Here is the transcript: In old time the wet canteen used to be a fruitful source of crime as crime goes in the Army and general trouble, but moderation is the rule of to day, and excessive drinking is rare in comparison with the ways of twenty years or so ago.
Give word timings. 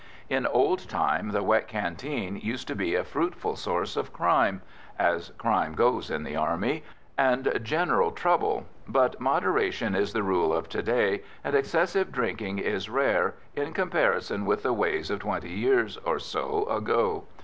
In 0.29 0.47
old 0.47 0.89
time 0.89 1.29
the 1.29 1.43
wet 1.43 1.67
canteen 1.67 2.35
used 2.35 2.67
to 2.69 2.75
be 2.75 2.95
a 2.95 3.03
fruitful 3.03 3.55
source 3.55 3.95
of 3.95 4.11
crime 4.11 4.63
as 4.97 5.29
crime 5.37 5.75
goes 5.75 6.09
in 6.09 6.23
the 6.23 6.35
Army 6.35 6.83
and 7.19 7.59
general 7.61 8.09
trouble, 8.09 8.65
but 8.87 9.19
moderation 9.21 9.93
is 9.93 10.11
the 10.11 10.23
rule 10.23 10.53
of 10.55 10.67
to 10.69 10.81
day, 10.81 11.21
and 11.43 11.53
excessive 11.55 12.11
drinking 12.11 12.57
is 12.57 12.89
rare 12.89 13.35
in 13.55 13.73
comparison 13.73 14.43
with 14.47 14.63
the 14.63 14.73
ways 14.73 15.11
of 15.11 15.19
twenty 15.19 15.51
years 15.51 15.97
or 15.97 16.17
so 16.17 16.65
ago. 16.67 17.25